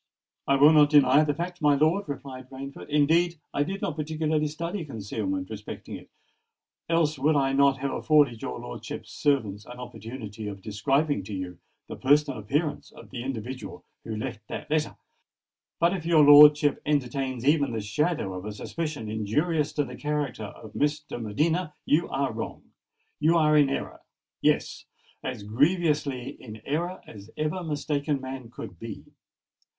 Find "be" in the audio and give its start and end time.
28.79-29.03